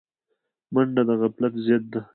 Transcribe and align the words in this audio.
منډه 0.73 1.01
د 1.07 1.09
غفلت 1.21 1.53
ضد 1.65 1.83
ده 1.91 2.01